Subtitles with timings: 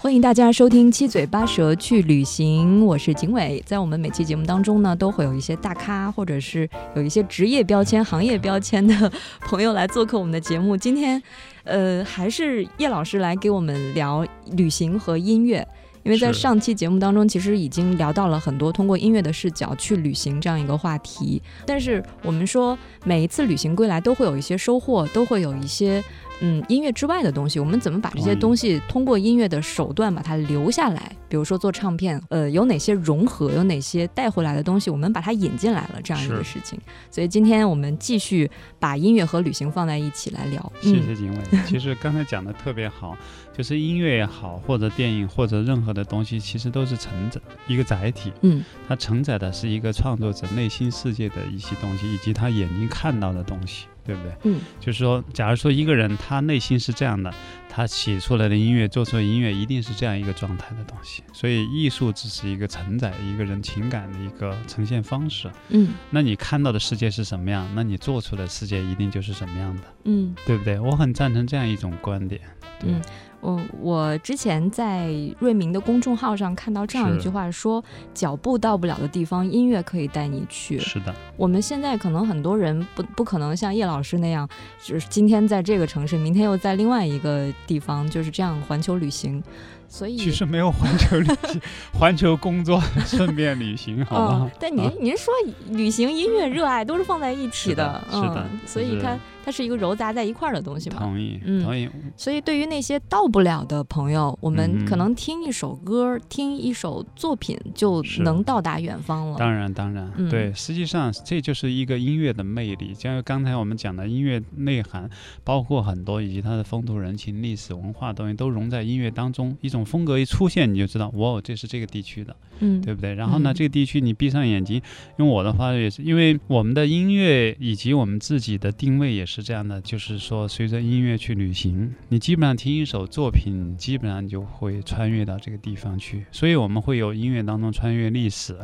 [0.00, 3.60] 欢迎大家收听《七嘴八舌去旅行》，我是景伟。
[3.66, 10.76] 在我们每期节目当中呢，都会有一些大咖，或者是有一些职业标签、行业标签的朋友来做客我们的节目。
[10.76, 11.20] 今天，
[11.64, 15.66] 呃，还是叶老师来给我们聊旅行和音乐。
[16.04, 21.42] 因为在上期节目当中，其实已经聊到了很多通过音乐的视角去旅行这样一个话题。
[21.66, 26.02] 但是我们说，每一次旅行归来都会有一些收获，都会有一些。
[26.40, 31.12] 嗯，音乐之外的东西，我们怎么把这些东西通过音乐的手段把它留下来？
[31.28, 36.80] 比如说做唱片，呃，有哪些融合，有哪些带回来的东西，我们把它引进来了这样一个事情。
[37.10, 40.72] 所以今天我们继续把音乐和旅行放在一起来聊。
[40.80, 41.58] 谢谢景伟。
[41.66, 43.16] 其实刚才讲的特别好，
[43.54, 48.32] 就是音乐也好，或者电影，或者任何的东西，其实都是承载一个载体。
[48.40, 53.86] 嗯，它承载的是一个创作者内心世界的一些东西，以及他眼睛看到的东西。
[54.08, 54.32] 对不对？
[54.44, 57.30] 嗯，就是说，假如说一个人他内心是这样的，
[57.68, 61.22] 他写出来的音乐，做出的音乐，一定是这样一个状态的东西。
[61.34, 65.50] 所以，艺术只是一个承载一个人情感的一个呈现方式。
[65.68, 69.82] 嗯，那你看到的世界是什么样，那你做出的世界一定就是什么样的。
[70.04, 70.80] 嗯，对不对？
[70.80, 72.40] 我很赞成这样一种观点。
[72.84, 73.02] 嗯。
[73.40, 75.08] 我我之前在
[75.38, 77.82] 瑞明的公众号上看到这样一句话，说
[78.12, 80.78] 脚步到不了的地方，音乐可以带你去。
[80.78, 84.48] 是的，我们现在可能很多人不不可能像叶老师那样，
[84.82, 89.42] 就是今天在这个城市，明天又在另外一个地方，就是这样环球旅行。
[89.88, 91.60] 所以其实没有环球旅行，
[91.94, 94.50] 环球工作顺便旅行，好吧？
[94.60, 95.32] 但您您说
[95.70, 98.46] 旅行、音乐、热爱都是放在一起的，是的。
[98.66, 100.96] 所以它它是一个揉杂在一块儿的东西嘛。
[100.98, 101.88] 同意，同意。
[102.18, 109.38] 所以对于那些到不了的朋友，我们可能听一首歌、听一首作品就能到达远方了。
[109.38, 110.52] 当然，当然，对。
[110.52, 115.08] 实际上这就是一个音乐的魅力，就像刚才我们讲的音乐内涵，
[115.42, 119.77] 包括很多以及它的风土人情、历史文化东西都融在音乐当中，一种。
[119.84, 123.14] 风格一出现，你就知道，哇，这是这个地区的，嗯，对不对？
[123.14, 124.80] 然后呢，这个地区你闭上眼睛，
[125.16, 136.24] 用我的话也是，因为我们的音乐以及我们自己的定位也是这样的，就是说，随着音乐去旅行，你基本上听一首作品，基本上就会穿越到这个地方去。
[136.32, 138.56] 所以我们会有音乐当中穿越历史、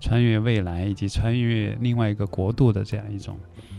[0.00, 3.38] 穿越未来以及穿越另外一个国度的这样一种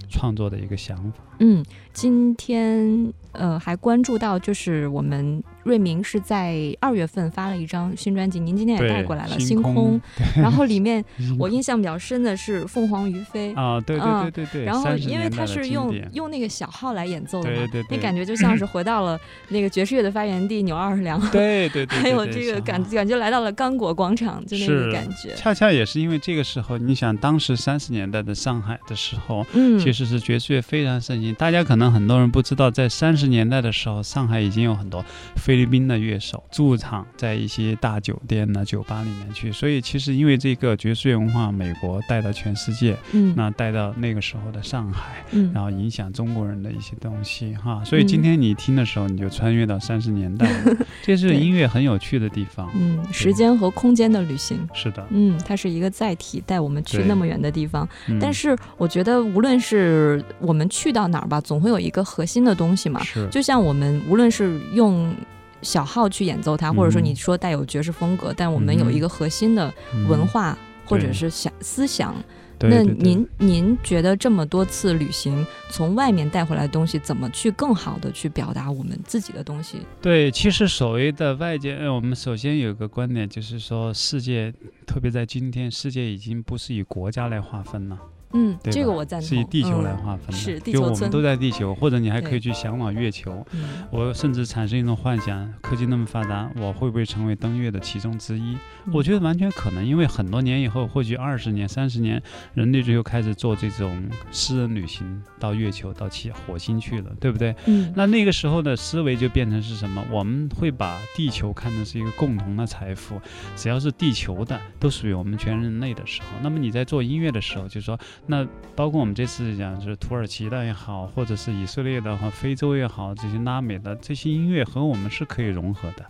[0.10, 1.24] 创作的一个想法。
[1.40, 1.64] 嗯，
[1.94, 10.00] 今天呃还关注到，就是我们瑞明是在二月份发了一张新专辑，您今天也带过来了《星空》，
[10.36, 11.04] 然后里面
[11.38, 13.54] 我 印象比较深的是凤凰于飞。
[13.54, 19.20] 啊，对对对对对，然后因为他是用用那个小号来演奏的，对对，那感觉就像是回到了
[19.50, 25.36] 那个爵士乐的发源地纽奥良，对对对，还有这个感感觉来到了刚果广场，就那个感觉。
[25.36, 31.36] 恰恰也是因为这个时候，你想当时三十年代的上海的时候，嗯，其实是爵士乐非常盛行。
[31.36, 35.04] 大家可能很多人不知道，在三十年代的时候，上海已经有很多
[35.36, 39.52] 菲律宾的乐手驻场在一些大酒店呢、酒吧里面去。
[39.52, 47.82] 所以，其实因为这个爵士乐文化，美国带到全世界，嗯，那带到那个时候的上海，嗯，然后影响中国人的一些东西，哈。
[47.86, 50.50] 所以今天你听的时候，你就穿越到三十年代，
[51.02, 52.70] 这是音乐很有趣的地方。
[52.76, 57.88] 嗯，时间和空间的旅行，是的，嗯，它是一个载体，带我们去那么远的地方。
[58.20, 61.30] 但是，我觉得无论是我们去到哪儿。
[61.30, 63.04] 吧，总会有一个核心的东西嘛。
[63.04, 65.14] 是，就像我们无论是用
[65.62, 69.74] 小号去演奏它，或者说你说带有爵士风格，但我们有一个核心的
[70.08, 72.16] 文化或者是想思想。
[72.62, 79.78] 那您您觉得这么多次旅行，从外面带回来的东西，怎么去更好的去表达我们自己的东西？
[80.02, 84.54] 对，其实所谓的外界，我们首先有个观点，就是说世界，
[84.86, 87.98] 特别在今天，世界已经不是以国家来划分了。
[88.34, 89.28] 嗯，这个我赞同。
[89.28, 93.46] 是以地球来划分的，是就我们都在地球，或者你还可以去向往月球。
[93.90, 98.56] 我甚至产生一种幻想：科技那么发达，我会不会成为登月的其中之一？
[98.94, 102.22] 我觉得完全可能，因为很多年以后，或许二十年、三十年，
[102.54, 107.56] 人类就又开始做这种私人旅行到月球、到其火星去了，对不对？
[107.66, 107.92] 嗯。
[107.96, 110.06] 那那个时候的思维就变成是什么？
[110.12, 113.20] 我们会把地球看成是一个共同的财富，
[113.56, 116.28] 只要是地球的，都属于我们全人类的时候。
[116.44, 118.00] 那么你在做音乐的时候，就是说。
[118.32, 126.06] 那包括我们这次讲，就是土耳其的也好，或者是以色列的和非洲也好，这些拉美的这些音乐和我们是可以融合的。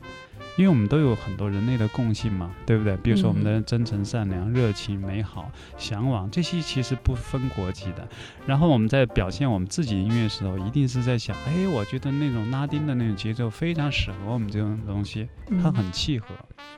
[0.57, 2.97] 因为我们都有很多人类的共性嘛，对不对？
[2.97, 8.07] 比如说我们嗯的真诚、善良、热情、美好、向往，这些其实不分国籍的。
[8.45, 15.27] 然后我们在表现我们自己音乐的时候，一定是在想，哎，我觉得那种拉丁的那种节奏非常适合我们这种东西，
[15.61, 16.27] 它嗯很契合。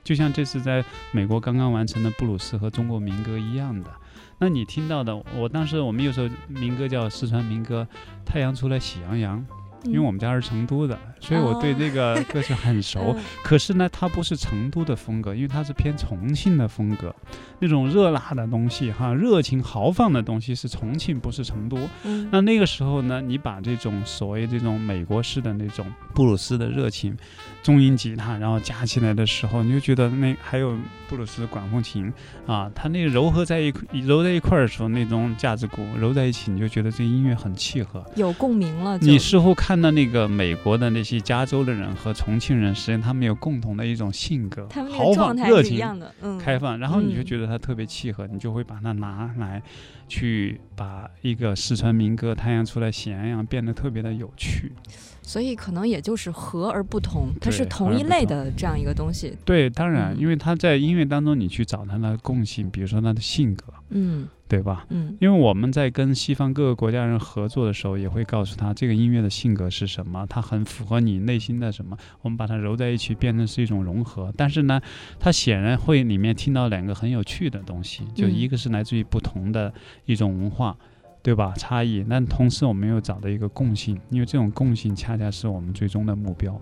[0.03, 3.89] 就像这次在美国刚刚完成的布鲁斯和中国民歌一样的。
[4.38, 7.88] 那你听到的，我当时我们有首民歌叫四川民歌，
[8.25, 9.45] 太阳出来喜洋洋，
[9.86, 13.16] 因为我们家是成都的，所以我对哦这个歌曲很熟。
[13.18, 13.24] 嗯。
[13.44, 17.16] 可是呢，它不是成都的风格，因为它是偏重庆的风格，
[17.60, 21.78] 那种热辣的东西哈，热情豪放的东西是重庆，不是成都。
[22.04, 22.30] 嗯。
[22.31, 27.18] 那那个时候呢，你把这种所谓这种美国式的那种布鲁斯的热情，
[27.63, 30.78] 中音吉他，然后加起来的时候，你就觉得那还有
[31.08, 32.12] 布鲁斯管风琴
[32.48, 33.72] 啊，它那个揉合在一
[34.06, 38.04] 揉在一块儿的时候，那种架子鼓揉在一起，你就觉得这音乐很契合。
[38.16, 49.62] 有共鸣了，你似乎看到那个美国的那些加州的人和重庆人，实际上他们有共同的一种性格，他们那豪放、热情、是一样的，嗯，开放，然后你就嗯觉得它特别契合，你就会把它拿来
[50.07, 54.72] 去把一个四川民歌《太阳出来喜洋洋》变得特别的有趣。
[55.21, 64.85] 所以可能也就是和而不同，它是同一类的这样一个东西，对，当然，嗯因为他在音乐当中你去找它的共性，比如说它的性格，嗯对吧？
[64.89, 74.33] 嗯因为我们在跟西方各个国家人合作的时候，也会告诉他这个音乐的性格是什么，它很符合你内心的什么，我们把它揉在一起，变成是一种融合。
[74.35, 74.81] 但是呢，
[75.19, 79.73] 它显然会里面听到两个很有趣的东西，就嗯一个是来自于不同的
[80.06, 80.75] 一种文化。
[81.23, 81.53] 对吧？
[81.56, 86.59] 差异，但同时我们又找到一个共性，因为这种共性恰恰是我们最终的目标。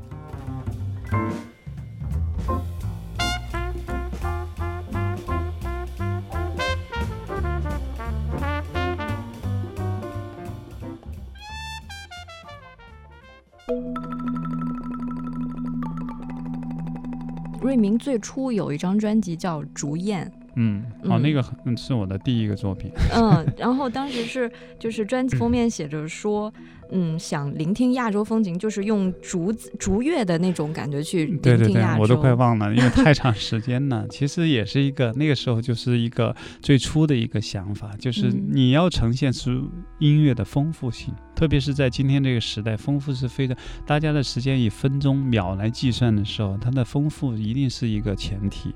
[17.62, 22.92] 瑞明最初有一张专辑叫《竹燕》，嗯，哦，嗯那个很是我的第一个作品。
[23.16, 26.52] 嗯，然后当时是就是专辑封面写着说，
[26.92, 32.02] 嗯，想聆听亚洲风情，就是用竹子竹乐的那种感觉去聆对对对听亚，洲。
[32.02, 34.08] 我都快忘了，因为太长 时间了。
[34.10, 39.70] 其实也是一个那个时候就是一个最初的一个想法，就是嗯你要呈现出
[40.00, 43.56] 音乐的丰富性，特别是在今天这个时代，丰富是非常
[43.86, 48.74] 大家的时间以分钟秒来计算的时候，它的丰富一定是一个前提。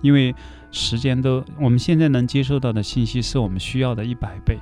[0.00, 0.34] 因为
[0.70, 4.58] 时间都，我们现在能接受到的信息是我们需要的一百倍。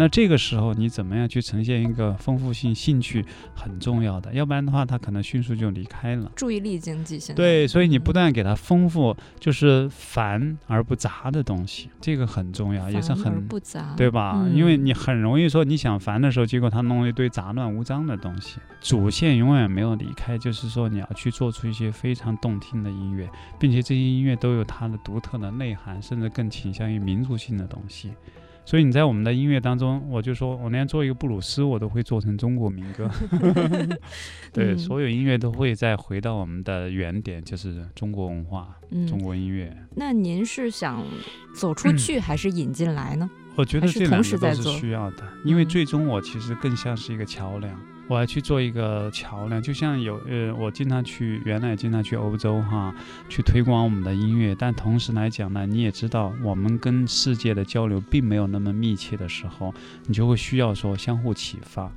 [0.00, 3.22] 那这个时候，你怎么样去呈现一个丰富性、兴趣
[3.54, 6.32] 很重要的，要不然的话，他可能迅速就离开了。
[6.34, 14.36] 注意力经济现在对，所以你不嗯断给他丰富，就是繁而不杂的东西，这个很重要，也是很不杂，对吧？
[14.38, 18.58] 嗯因为你很容易说你想烦的时候，结果他弄一堆杂乱无章的东西。
[18.80, 28.12] 主线永远没有离开，就是说你要去做出一些非常动听的音乐，并且这些音乐都有它的独特的内涵，甚至更倾向于民族性的东西。
[28.70, 33.10] 所以你在我们的音乐当中，我就说我连做一个布鲁斯，我都会做成中国民歌。
[34.54, 39.76] 对，嗯所有音乐都会再回到我们的原点，就是中国文化、嗯中国音乐。
[39.96, 41.04] 那您是想
[41.52, 43.28] 走出去还是引进来呢？
[43.56, 52.94] 我觉得这两个都是需要的，因为嗯最终我其实更像是一个桥梁，我要去做一个桥梁，就像有呃，我经常去，原来经常去欧洲哈，
[53.28, 59.74] 去推广我们的音乐，但同时来讲呢，你也知道，我们跟世界的交流并没有那么密切的时候，
[60.06, 61.90] 你就会需要说相互启发。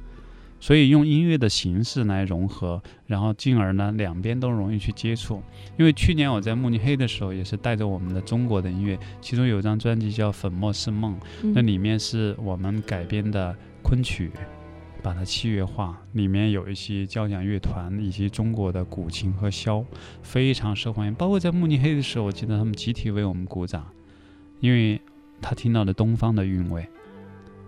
[0.64, 5.44] 所以用音乐的形式来融合，然后进而呢两边都容易去接触。
[5.78, 11.20] 因为去年我在慕尼黑的时候，也是带着我们的中国的音乐，其中有一张专辑叫《粉末是梦》，
[11.54, 14.32] 那嗯里面是我们改编的昆曲，
[15.02, 19.84] 把它器乐化，里面有一些交响乐团以及中国的古琴和箫，
[20.22, 21.14] 非常受欢迎。
[21.14, 23.86] 包括在慕尼黑的时候，我记得他们集体为我们鼓掌，
[24.62, 25.02] 因为
[25.42, 26.88] 他听到了东方的韵味，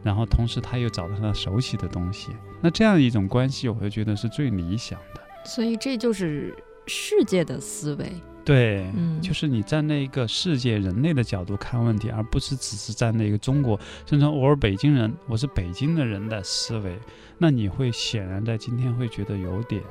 [0.06, 2.30] 然后同时他又找到他熟悉的东西。
[2.62, 5.22] 那这样一种关系，我会觉得是最理想的。
[5.44, 8.12] 所以这就是世界的思维。
[8.46, 17.00] 对，嗯就是你站在一个世界人类的角度看问题，而不是只是站在一个中国，甚至我是北京人，我是北京的人的思维，
[17.40, 19.82] 那你会显然在今天会觉得有点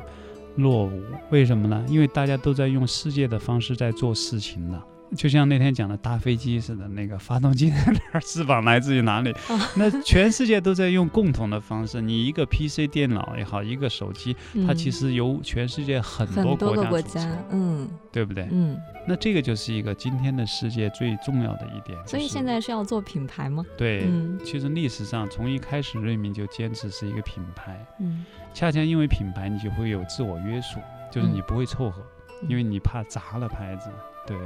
[0.55, 1.03] 落伍。
[1.31, 1.85] 为什么呢？
[1.89, 4.87] 因为大家都在用世界的方式在做事情了。
[5.17, 9.33] 就像那天讲的搭飞机似的，那个发动机 在哪儿，翅膀来自于哪里？
[9.77, 12.01] 那全世界都在用共同的方式。
[12.01, 14.35] 你一个 PC 电脑也好，一个手机，
[14.67, 18.49] 它嗯其实由全世界很很多国国家组成家，嗯对不对？
[18.51, 21.99] 嗯，那这个就是一个今天的世界最重要的一点。
[22.07, 23.65] 所以现在是要做品牌吗？
[23.77, 30.81] 对，嗯其实历史上从一开始瑞明就坚持是一个品牌，嗯恰恰因为品牌，你就会有自我约束，
[31.11, 32.03] 就是你不会凑合。
[32.49, 33.89] 因为你怕砸了牌子。
[34.27, 34.37] 对，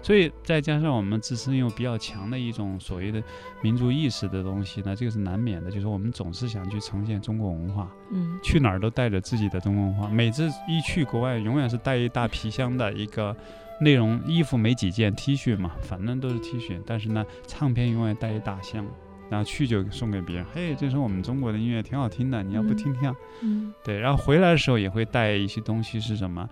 [0.00, 3.22] 所以再加上我们自身有比较强的一种所谓的
[3.62, 5.70] 民族意识的东西呢，这个是难免的。
[5.70, 10.08] 就是我们总是想去呈现中国文化，嗯，去哪儿都带着自己的中国文化。
[10.08, 13.36] 每次一去国外，永远是带一大皮箱的一个
[13.80, 16.80] 内容衣服，没几件 T 恤嘛，反正都是 T 恤。
[16.86, 18.86] 但是呢，唱片永远带一大箱，
[19.28, 20.46] 然后去就送给别人。
[20.54, 23.12] 嘿，这是我们中国的音乐，挺好听的，你要不听听？
[23.42, 23.98] 嗯，对。
[23.98, 26.48] 然后回来的时候也会带一些东西，是什么？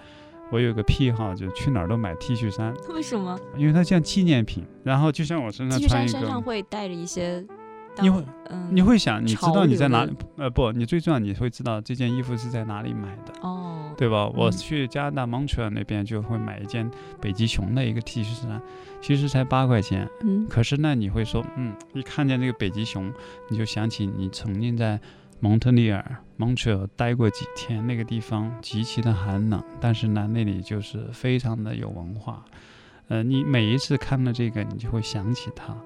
[0.53, 4.63] 我有个癖好，就去哪儿都买 T 恤衫，为什么因为它像纪念品。
[4.85, 7.43] 然后就像我身上？T 恤穿一衫身上个，会带着一些
[7.97, 10.13] 当，你会嗯，你会想，你知道你在哪里？
[10.37, 13.33] 呃，不，你最重要你会知道这件衣服是在哪里买的。
[13.41, 14.27] 哦，对吧？
[14.27, 18.61] 我嗯去加拿大 Montreal 那边就会买一件北极熊的一个 T 恤衫，
[19.01, 20.07] 其实才八块钱。
[20.21, 23.11] 嗯可是呢，你会说，嗯，一看见这个北极熊，
[23.49, 25.01] 你就想起你曾经在
[25.45, 32.45] 蒙特利尔、蒙特利尔待过几天，那个地方极其的寒冷，但是呢，那里就是非常的有文化。
[33.09, 35.77] 呃，你每一次看到这个，你就会想起他。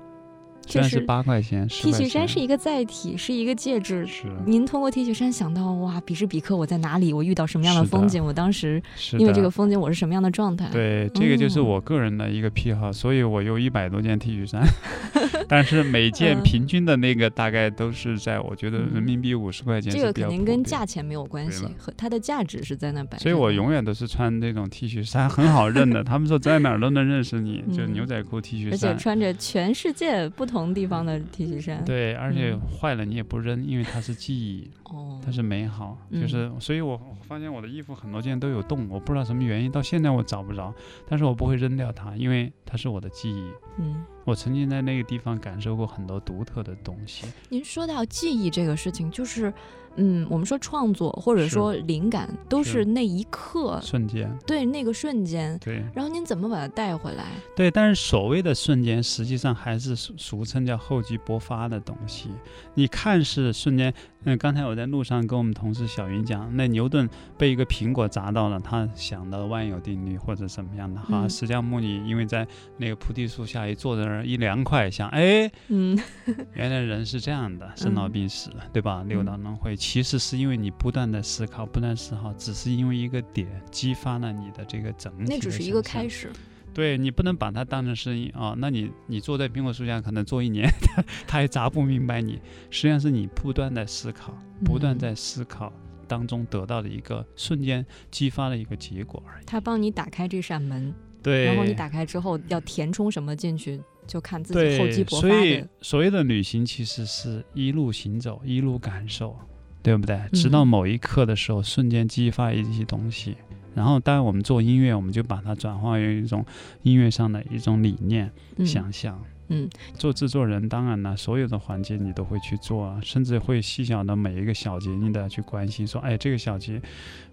[0.67, 4.05] 虽然就是八块钱，，T 恤衫是一个载体，是一个介质。
[4.07, 8.83] 是您通过 T 恤衫想到哇，比时比刻我在哪里，我遇到什么样的风景，我当时
[9.13, 10.69] 因为这个风景我是什么样的状态？
[10.73, 14.63] 对，这个就是嗯我个人的一个癖好，所以我有一百多件 T 恤衫，
[15.49, 23.19] 但是每件嗯平均的那个大概都是在我觉得嗯人民币五十块钱这个肯定跟价钱没有关系，和它的价值是在那摆。
[23.19, 26.03] 所以我永远都是穿这种 T 恤衫，很好认的。
[26.05, 29.03] 他们说在哪儿都能认识你，就嗯牛仔裤、T 恤衫而且。
[29.03, 35.99] 穿着全世界不同地方的 T 恤衫。，对，而且嗯坏了你也不扔，因为它是记忆，哦，它是美好。
[36.11, 40.73] 嗯就是，所以我我发现我的衣服很多件都有洞，我不知道什么原因，到现在我找不着。
[41.09, 43.51] 但是我不会扔掉它，因为它是我的记忆。
[43.79, 47.27] 嗯，我曾经在那个地方感受过很多独特的东西。
[47.49, 49.53] 您说到记忆这个事情，就是，
[49.97, 55.59] 嗯，我们说创作或者说灵感，都是是那一刻，瞬间，对那个瞬间。
[55.59, 57.25] 对然后您怎么把它带回来？
[57.55, 62.29] 对，但是所谓的瞬间，实际上还是俗俗称叫厚积薄发的东西。
[62.75, 63.93] 你看似瞬间，
[64.29, 71.23] 嗯，刚才我在路上跟我们同事小云讲，那牛顿被一个苹果砸到了，他想到万有定律或者什么样的哈。
[71.23, 75.97] 嗯释迦牟尼因为在那个菩提树下一坐在那儿一凉快，想哎，嗯
[76.55, 79.05] 原来人是这样的，生老病死，对吧？
[79.07, 85.25] 六道轮回，其实是因为你不断的思考，不断思考，只是因为一个点激发了你的这个整体。
[85.29, 86.09] 那只是一个开。
[86.09, 86.33] 始。
[86.77, 95.73] 对你不能把它当成生意啊、那你你坐在苹果树下可能坐一年， 他他还砸不明白你，实际上是你不断在思考，不断嗯在思考
[96.07, 99.45] 当中得到的一个瞬间激发的一个结果而已。
[99.47, 100.93] 他帮你打开这扇门，
[101.23, 105.65] 对，然后你打开之后要填充什么进去，就看自己厚积对，薄发所以。
[105.81, 109.35] 所谓的旅行其实是一路行走，一路感受，
[109.83, 110.21] 对不对？
[110.35, 113.35] 直到嗯某一刻的时候，瞬间激发一些东西。
[113.77, 116.45] 然后，当然我们做音乐，我们就把它转化为一种
[116.83, 119.23] 音乐上的一种理念、嗯想象。
[119.49, 126.81] 嗯，做制作人，当然了，所有的环节你都会去做啊，甚至会细小的每一个小节你都要去关心，说，哎，这个小节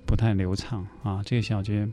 [0.06, 1.88] 不太流畅啊，这个小节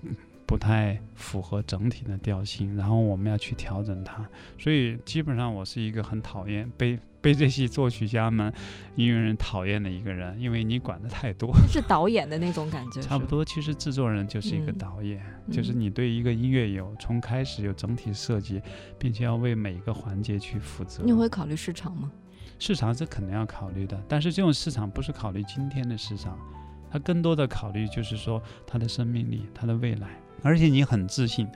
[0.51, 4.29] 不太符合整体的调性，然后我们要去调整它。
[4.59, 8.53] 所以基本上我是一个很讨厌被被这些作曲家们、
[8.97, 11.55] 音乐人讨厌的一个人，因为你管的太多。
[11.71, 13.25] 是导演的那种感觉， 差不。
[13.27, 18.61] 多，其实制作人就是一个嗯导演，就是嗯你对一个音乐有从开始有整体设计，
[18.99, 21.05] 并且要为每一个环节去负责。
[21.05, 22.11] 你会考虑市场吗？
[22.59, 26.37] 市场是肯定要考虑的，但是这种市场不是考虑今天的市场，
[26.91, 30.09] 它更多的考虑就是说它的生命力、它的未来。
[30.43, 31.49] 而且你很自信，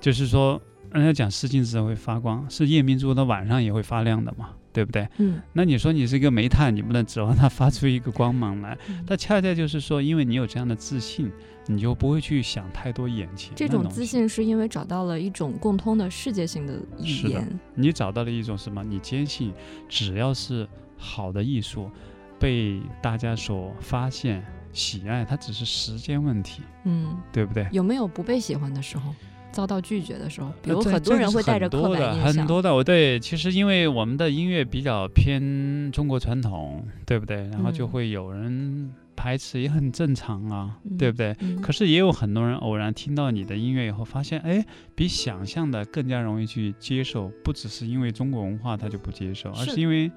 [0.00, 0.60] 就是说
[0.92, 5.08] 人家讲是金子会发光，是夜明珠的晚上也会发亮的嘛，对不对？
[5.18, 8.76] 嗯，那你说你是一个煤炭，你不能指望它发出一个光芒来。
[8.88, 11.30] 嗯但恰恰就是说，因为你有这样的自信，
[11.66, 17.58] 你就不会去想太多眼前这种自信是因为找到了一种共通的世界性的语言。
[17.74, 18.84] 你找到了一种什么？
[18.84, 19.52] 你坚信，
[19.88, 21.90] 只要是好的艺术
[22.38, 27.66] 被大家所发现、喜爱，它只是时间问题，嗯，对不对？
[27.72, 29.14] 有没有不被喜欢的时候，
[29.52, 30.52] 遭到拒绝的时候？
[30.60, 32.32] 比如很多人会带着刻板印象。
[32.34, 37.48] 很多的，我对，其实因为我们的音乐比较偏中国传统，对不对？
[37.50, 41.36] 然后就嗯会有人排斥，也很正常啊，对不对？
[41.38, 44.66] 嗯可是也有很多人偶然听到你的音乐以后，发现哎，
[44.96, 50.10] 比想象的更加容易去接受，不只是因为中国文化他就不接受，而是是因为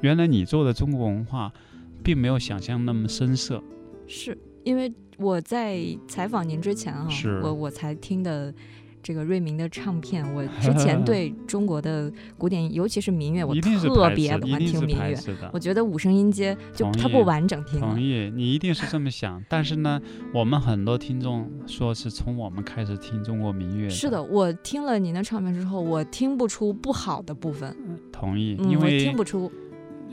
[0.00, 1.52] 原来你做的中国文化
[2.02, 3.62] 并没有想象那么深色。
[4.12, 7.08] 是因为我在采访您之前啊，
[7.42, 8.52] 我我才听的
[9.02, 15.16] 这个瑞明的唱片，我 之前对中国的古典，尤其是民乐，我特别喜欢听民乐。
[15.52, 15.58] 我。
[15.58, 18.00] 觉得五声音阶就它不完整听了同。
[18.00, 19.42] 意，你一定是这么想。
[19.48, 20.00] 但是呢，
[20.34, 27.74] 我们很多听众说是从我们开始听中国民乐是的，，我听了您的唱片之后，我听不出不好的部分，
[28.12, 29.50] 同意，因为听不出。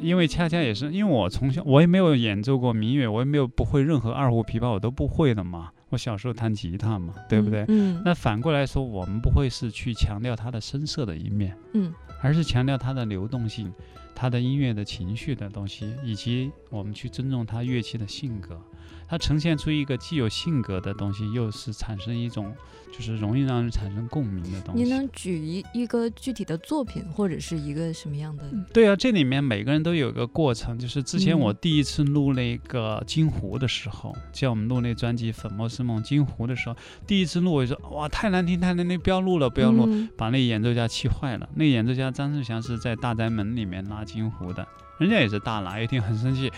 [0.01, 5.71] 因为恰恰也是因为我从小我也没有演奏过民乐，我也没有不会任何二胡、琵琶，我都不会的嘛。
[5.89, 7.65] 我小时候弹吉他嘛，对不对？
[7.67, 11.91] 嗯那反过来说，我们不会是去强调它的声色的一面，嗯
[12.21, 13.73] 而是强调它的流动性、
[14.13, 18.61] 它的音乐的情绪的东西，以及我们去尊重它乐器的性格。
[19.09, 22.53] 它呈现出一个既有性格的东西，又是产生一种
[22.91, 24.83] 就是容易让人产生共鸣的东西。
[24.83, 28.43] 你能举一一个具体的作品，或者是一个什么样的？
[28.71, 30.77] 对啊，这里面每个人都有一个过程。
[30.77, 36.75] 就是之前嗯我第一次录那个《金湖》的时候，叫我们录那专辑《粉墨是梦》《金湖》的时候，
[37.07, 41.49] 第一次录我就说哇太难听太难听，不要录了不要录，嗯把那演奏家气坏了。
[41.55, 44.67] 那演奏家张志祥是在大宅门里面拉金湖的，
[44.99, 46.51] 人家也是大拿，一听很生气。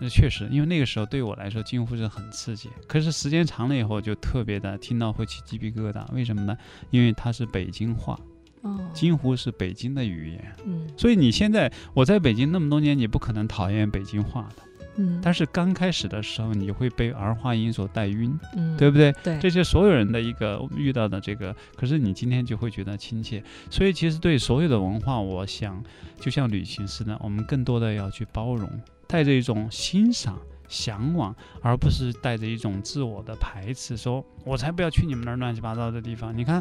[0.00, 6.04] 那确实，因为那个时候对我来说金湖是很刺激，可是时间长了以后就特别的听到会起鸡皮疙瘩。
[6.12, 6.56] 为什么呢？
[6.90, 8.18] 因为它是北京话，
[8.62, 10.56] 哦，金湖是北京的语言。
[10.66, 14.62] 嗯所以你现在我在北京那么多年，你不可能讨厌北京话的。
[14.96, 19.12] 嗯，但是刚开始的时候，你会被儿化音所带晕，嗯对不对？
[19.24, 23.42] 对这是所有人的一个遇到的这个，可是你今天就会觉得亲切。
[23.68, 25.82] 所以其实对所有的文化，我想
[26.20, 28.70] 就像旅行似的，我们更多的要去包容，
[29.06, 30.38] 带着一种欣赏。
[30.66, 36.36] 向往，而不是带着一种自我的排斥，说我才不要去你们那儿乱七八糟的地方。
[36.36, 36.60] 你看，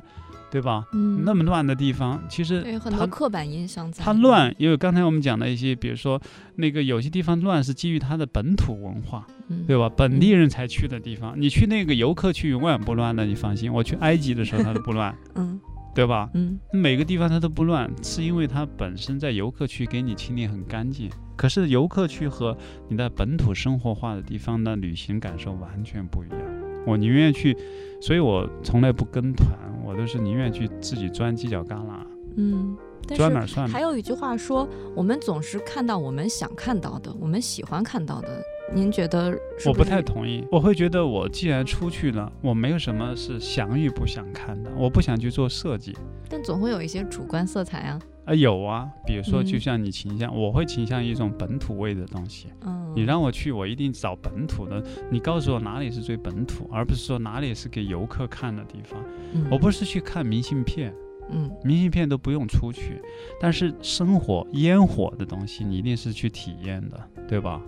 [0.51, 0.85] 对吧？
[0.91, 6.21] 嗯那么乱的地方，其实对很它多刻板印象在它乱，因为刚才我们讲的一些，比如说
[6.57, 9.89] 那个有些地方乱是基于它的本土文化，嗯对吧？
[9.89, 13.73] 本地人才去的地方，你去那个游客区永远不乱的，你放心。
[13.73, 15.59] 我去埃及的时候它都不乱，嗯
[15.93, 16.29] 对吧？
[16.33, 21.09] 嗯每个地方它都不乱，是因为它本身在游客区给你清理很干净。
[21.35, 22.55] 可是游客区和
[22.87, 26.39] 你的本土生活化的地方的旅行感受完全不一样。
[26.85, 27.57] 我宁愿去，
[28.01, 29.47] 所以我从来不跟团，
[29.83, 32.05] 我都是宁愿去自己钻犄角旮旯，
[32.37, 33.59] 嗯，但是。
[33.61, 38.43] 还有一句话说，我们总是看到我们想看到的，我们喜欢看到的。
[38.71, 45.95] 您觉得是我不太同意，我会觉得我既然出去了，我没有什么是想与不想看的，我不想去做设计。
[46.29, 47.99] 但总会有一些主观色彩啊。
[48.25, 52.47] 啊，有啊，比如说，嗯就像你倾向，我会倾向于一种本土味的东西。
[52.61, 54.81] 嗯，你让我去，我一定找本土的。
[55.11, 58.97] 你告诉我哪里是最本土，而不是说哪里是给游客看的地方。
[59.33, 60.93] 嗯我不是去看明信片，
[61.29, 63.01] 嗯明信片都不用出去，
[63.41, 66.97] 但是生活烟火的东西，你一定是去体验的，
[67.27, 67.61] 对吧？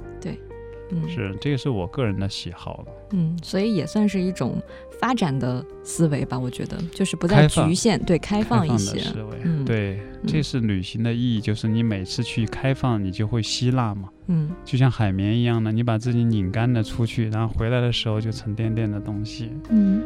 [0.91, 2.85] 嗯是，这个是我个人的喜好了。
[3.11, 4.61] 嗯，所以也算是一种
[4.99, 6.37] 发展的思维吧。
[6.37, 8.99] 我觉得就是不再局限，对开放一的些。
[8.99, 14.09] 思维，嗯对，这嗯是旅行的意义，就是你每次去开放，你就会吸纳嘛。
[14.27, 19.51] 嗯就像海绵一样的，你把自己拧干了出去，然后回来的时候就沉甸甸的东西。
[19.69, 20.01] 嗯。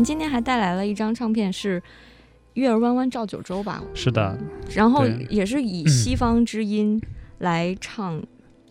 [0.00, 1.78] 您今天还带来了一张唱片，是
[2.54, 3.84] 《月儿弯弯照九州》吧？
[3.92, 4.34] 是的，
[4.74, 6.98] 然后也是以西方之音
[7.40, 8.18] 来唱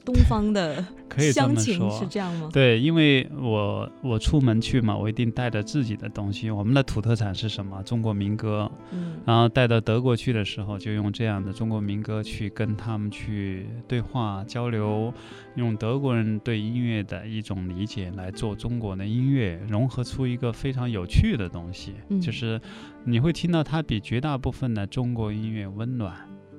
[0.03, 0.83] 东方的
[1.19, 2.49] 可以这么说是这样吗？
[2.51, 6.49] 对，因为我我出门去嘛，我一定带着自己的东西。
[6.49, 7.83] 我们的土特产是什么？
[7.83, 8.71] 中国民歌。
[8.91, 15.13] 嗯然后带到德国去的时候，就用这样的中国民歌去跟他们去对话交流，
[15.55, 21.93] 用德国人对音乐的一种理解来做中国的音乐，融合出一个非常有趣的东西。
[22.09, 22.59] 嗯就是
[23.03, 26.15] 你会听到它比绝大部分的中国音乐温暖、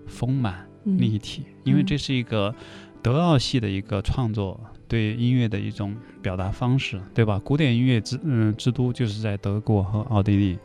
[0.07, 2.55] 丰满、立嗯体，因为嗯这是一个
[3.03, 7.41] 德奥系的一个创作，对音乐的一种表达方式，对吧？
[7.43, 10.59] 古典音乐之嗯之都就是在德国和奥地利。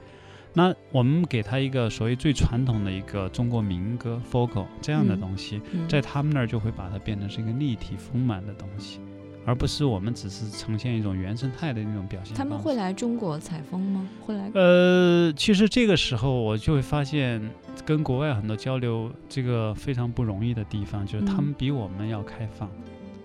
[0.53, 8.99] 那我们给他一个所谓最传统的一个中国民歌 folk 这样的嗯东西，嗯在他们那儿就会把它变成是一个立体丰满的东西，
[9.45, 12.35] 而不是我们只是呈现一种原生态的那种表现。
[12.35, 12.75] 他们会。
[12.75, 14.05] 来中国采风吗？
[14.19, 14.51] 会来？
[14.53, 17.41] 呃，其实这个时候我就会发现，
[17.85, 22.69] 跟国外很多交流，这个非常不容易的地方，就是他们嗯比我们要开放。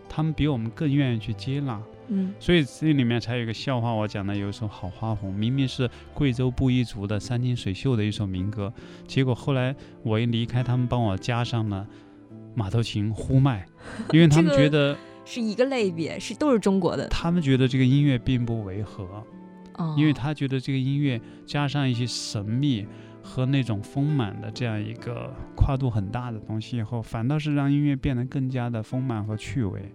[0.09, 1.83] 他们比我们更愿意去接纳。
[2.13, 8.73] 嗯所以这里面才有一个笑话，我讲的有一首《好花红》，明明是贵州布依族的山清水秀的一首民歌，
[9.09, 11.85] 结果后来我一离开，他们帮我加上了
[12.55, 13.67] 马头琴、呼麦，
[14.13, 17.09] 因为 他们这个觉得是一个类别，是都是中国的。
[17.09, 19.25] 他们觉得这个音乐并不违和，
[19.75, 22.87] 哦，因为他觉得这个音乐加上一些神秘
[23.23, 29.93] 和那种丰满的这样一个跨度很大的东西以后，反倒是让音乐变得更加的丰满和趣味。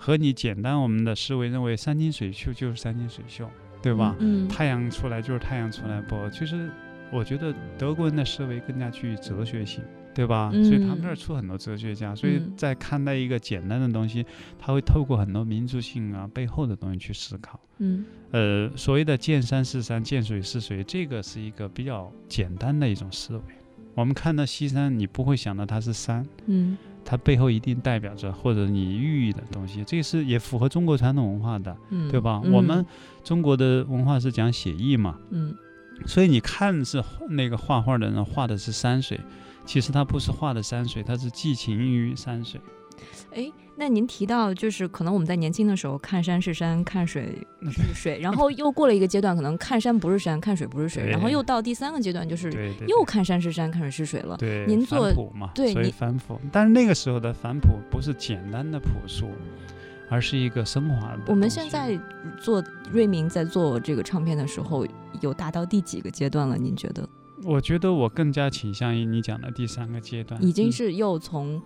[0.00, 3.50] 和你简单我们的思维认为山清水秀就是山清水秀，
[3.82, 4.14] 对吧？
[4.20, 6.70] 嗯，太阳出来就是太阳出来，不，其实
[7.12, 9.82] 我觉得德国人的思维更加具哲学性，
[10.14, 10.50] 对吧？
[10.52, 14.24] 嗯所以他们那儿出很多哲学家，所以嗯在看待一个简单的东西，
[14.58, 17.60] 他会透过很多民族性啊背后的东西去思考。
[17.78, 23.42] 嗯呃，所谓的见山是山，见水是水，这个是一个比较简单的一种思维。
[23.94, 32.42] 我们看到西山，你不会想到它是山，嗯它背后一定代表着或者你寓意的东西，这是也符合中国传统文化的，嗯，对吧？
[32.44, 32.84] 嗯我们
[33.24, 35.54] 中国的文化是讲写意嘛，嗯
[36.06, 39.18] 所以你看是那个画画的人画的是山水，
[39.68, 42.58] 其实它不是画的山水，它是寄情于山水。
[43.34, 47.38] 哎，那您提到就是可能我们在年轻的时候看山是山，看水
[47.70, 52.50] 是水， 然后又过了一个阶段，可能看山不是山，看水不是水，然后又到第三个阶段，就是
[52.86, 54.38] 又看山是山，看水是水了。
[54.38, 55.12] 对，您做
[55.54, 56.40] 对你反哺。
[56.50, 59.28] 但是那个时候的反哺不是简单的朴素，
[60.08, 61.20] 而是一个升华的。
[61.26, 62.00] 我们现在
[62.40, 64.86] 做瑞明在做这个唱片的时候，
[65.20, 66.56] 有达到第几个阶段了？
[66.56, 67.06] 您觉得
[67.44, 71.60] 我觉得我更加倾向于你讲的第三个阶段，已经嗯是又从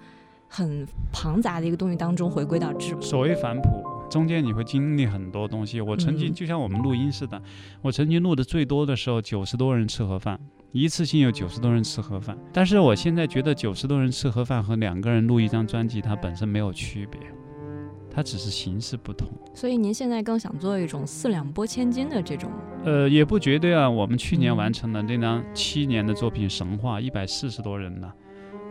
[0.49, 3.01] 很庞杂的一个东西当中回归到质朴？
[3.01, 5.81] 所谓反哺，中间你会经历很多东西。
[5.81, 7.41] 我曾经嗯就像我们录音似的，
[7.81, 10.39] 我曾经录的最多的时候，九十多人吃盒饭，
[10.73, 12.37] 一次性有九十多人吃盒饭。
[12.53, 17.19] 但是我现在觉得九十多人吃盒饭和两个人录一张专辑，它本身没有区别，
[18.15, 19.27] 它只是形式不同。
[19.55, 22.51] 所以您现在更想做一种四两拨千斤的这种，
[22.85, 23.89] 呃，也不绝对啊。
[23.89, 28.13] 我们去年嗯完成了那张七年的作品《神话》，一百四十多人呢，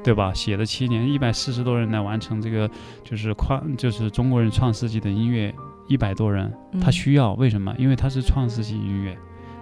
[0.04, 0.32] 对吧？
[0.34, 2.70] 写了七年，一百四十多人来完成这个，
[3.04, 5.54] 就是跨，就是中国人创世纪的音乐，
[5.88, 7.74] 一百多人，他嗯需要为什么？
[7.80, 9.18] 因为他是创世纪音乐，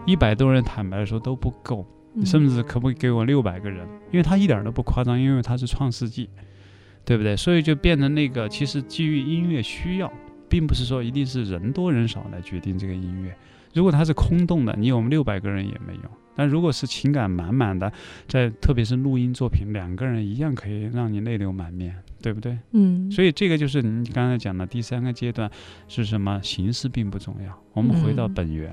[0.06, 3.88] 一百多人坦白来说都不够，嗯甚至可不可以给我六百个人？
[4.12, 6.30] 因为他一点都不夸张，因为他是创世纪，
[7.10, 7.36] 对不对？
[7.36, 10.14] 所以就变成那个，其实基于音乐需要，
[10.48, 13.36] 并不是说一定是人多人少来决定这个音乐。
[13.74, 16.04] 如果它是空洞的，你有六百个人也没用。
[16.36, 17.92] 但如果是情感满满的，
[18.28, 22.56] 在特别是录音作品，两个人一样可以让你泪流满面，对不对？
[22.74, 25.50] 嗯，所以这个就是你刚才讲的第三个阶段
[25.88, 26.40] 是什么？
[26.44, 28.72] 形式并不重要，我们回到嗯本源。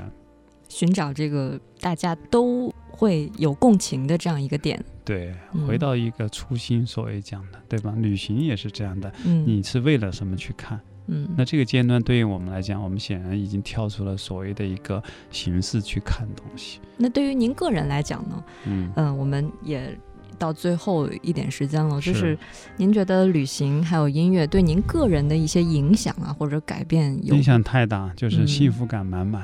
[0.76, 4.78] 寻找这个大家都会有共情的这样一个点。
[5.06, 7.94] 对，嗯回到一个初心，所谓讲的，对吧？
[7.96, 10.78] 旅行也是这样的，嗯，你是为了什么去看？
[11.06, 16.78] 嗯，那这个阶段对于我们来讲，我们显然已经跳出了所谓的一个形式去看东西。
[16.98, 18.44] 那对于您个人来讲呢？
[18.66, 19.98] 嗯，嗯、我们也
[20.36, 22.38] 到最后一点时间了，就是是
[22.76, 29.42] 您觉得旅行还有音乐对您个人的一些影响啊，或者改变有影响太大，就是嗯幸福感满满。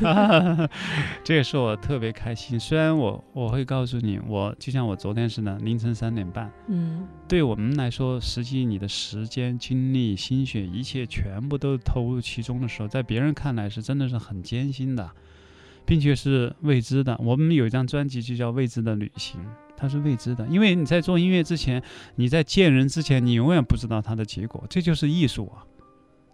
[1.22, 2.58] 这个是我特别开心。
[2.58, 15.10] 虽然我我会告诉你，我就像我昨天似的，凌晨三点半，嗯对我们来说，实际你的时间、精力、心血，一切全部都投入其中的时候，在别人看来是真的是很艰辛的，
[15.84, 17.16] 并且是未知的。
[17.22, 19.40] 我们有一张专辑就叫《未知的旅行》，
[19.76, 21.82] 它是未知的，因为你在做音乐之前，
[22.16, 25.64] 你在见人之前，你永远不知道它的结果，这就是艺术啊，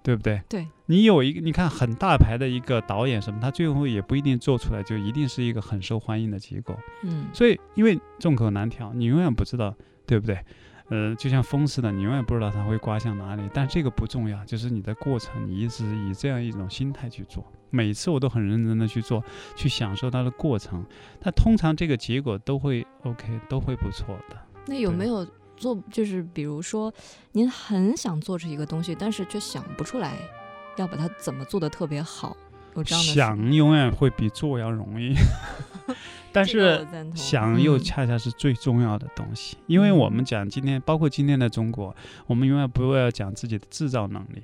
[0.07, 0.41] 对不对？
[0.49, 6.79] 对，你有一个，你看很大牌的一个导演什么，他最后也不一定做出来就一定是一个很受欢迎的结果。
[7.03, 9.75] 嗯所以，因为众口难调，你永远不知道，
[10.07, 10.39] 对不对？
[10.91, 13.43] 呃，就像风似的，你永远不知道它会刮向哪里。
[13.53, 17.45] 但这个不重要，就是你的过程，你一直以这样一种心态去做。
[17.71, 19.21] 每次我都很认真的去做，
[19.57, 20.87] 去享受它的过程。
[21.21, 24.37] 但通常这个结果都会 OK，都会不错的。
[24.69, 26.93] 那有没有做，就是比如说
[27.33, 30.17] 您很想做出一个东西，但是却想不出来
[30.77, 32.37] 要把它怎么做的特别好，
[32.75, 35.15] 有这样的想永远会比做要容易，
[36.33, 37.61] 但是想。
[37.61, 37.83] 又嗯。
[37.83, 41.95] 恰恰是最重要的东西，因为我们讲今天，包括今天的中国，
[42.27, 44.43] 我们永远不要讲自己的制造能力，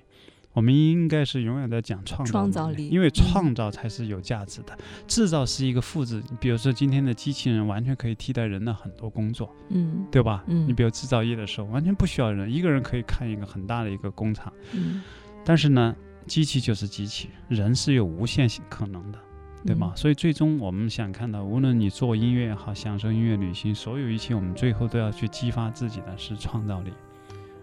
[0.52, 6.22] 我们应该是永远在讲创造创造力因为嗯创造才是有价值的，制造是一个复制。
[6.40, 10.44] 比如说今天的机器人完全可以替代人的很多工作，嗯对吧？
[10.46, 14.52] 嗯你比如制造业的时候，完全不需要人，一个人可以看一个很大的一个工厂。
[14.72, 15.02] 嗯
[15.44, 19.18] 但是呢，机器就是机器，人是有无限性可能的。
[19.64, 19.92] 对吗？
[19.94, 26.90] 嗯所以最终我们想看到，无论你做音乐也好，享受音乐旅行，所有一切，我们最后都要去激发自己的是创造力，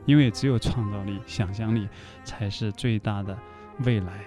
[0.06, 1.88] 因为只有创造力、想象力
[2.24, 3.38] 才是最大的
[3.86, 4.26] 未来。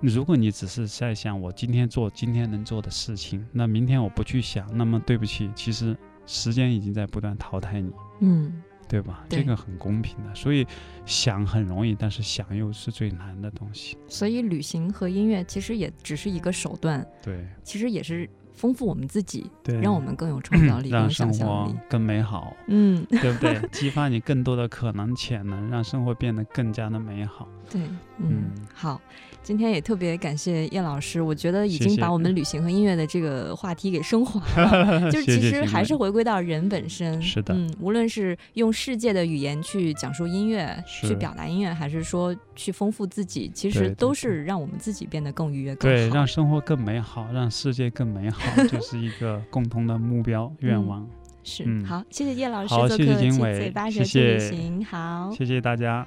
[0.00, 5.96] 如果你只是在想我今天做今天能做的事情，那明天我不去想，那么对不起，其实
[6.26, 9.24] 时间已经在不断淘汰你，嗯，对吧？
[9.30, 10.34] 对这个很公平的。
[10.34, 10.66] 所以
[11.06, 13.96] 想很容易，但是想又是最难的东西。
[14.06, 21.78] 所以旅行和音乐其实也只是一个手段，对其实也是丰富我们自己，对，让我们更有创造力、更有让想象生活力。
[21.90, 23.60] 更美好，嗯，对不对？
[23.72, 27.46] 激发你更多的可能潜能，让生活变得更加的美好。
[27.70, 27.80] 对，
[28.18, 29.00] 嗯，嗯好，
[29.44, 37.20] 今天也特别感谢叶老师，我觉得已经把我们旅行和音乐的这个话题给升华了， 就其实还是回归到人本身。
[37.20, 46.14] 是的嗯，无论是用世界的语言去讲述音乐，去表达音乐，还是说去丰富自己，其实都是让我们自己变得更愉悦、更对，好。
[46.16, 51.06] 让生活更美好，让世界更美好， 就是一个共同的目标愿望。
[51.42, 56.06] 是、嗯好，谢谢叶老师好谢谢做客七经纬嘴八舌谢去旅谢行，好，谢谢大家。